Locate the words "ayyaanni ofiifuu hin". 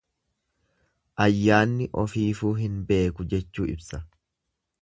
1.25-2.83